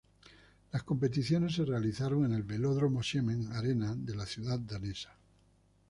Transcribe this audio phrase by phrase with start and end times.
[0.71, 5.11] Las competiciones se realizaron en el velódromo Siemens Arena de la ciudad danesa.